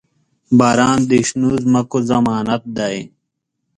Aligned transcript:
•باران 0.59 0.99
د 1.09 1.11
شنو 1.27 1.49
ځمکو 1.63 1.97
ضمانت 2.09 2.63
دی. 2.77 2.95